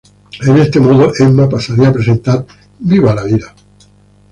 De 0.45 0.59
este 0.63 0.79
modo, 0.79 1.11
Emma 1.19 1.47
pasaría 1.47 1.89
a 1.89 1.93
presentar 1.93 2.43
"Viva 2.79 3.13
la 3.13 3.23
vida". 3.23 3.53